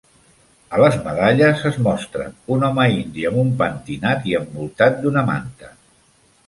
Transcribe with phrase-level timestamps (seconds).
[0.77, 2.25] A les medalles es mostra
[2.57, 5.73] un home indi amb un pentinat i envoltat d'una manta.